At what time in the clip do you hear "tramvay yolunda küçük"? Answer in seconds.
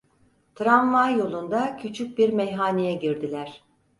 0.55-2.17